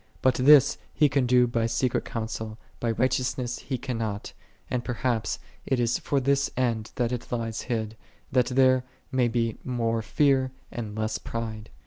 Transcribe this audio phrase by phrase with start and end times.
[0.23, 4.33] But this He can do by secret counsel, by un righteous He cannot:
[4.67, 7.95] and perhaps it is for this end that it lies hid,
[8.31, 11.69] that there may be more fear, and less pride.